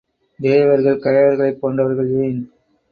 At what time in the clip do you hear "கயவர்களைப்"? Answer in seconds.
0.99-1.59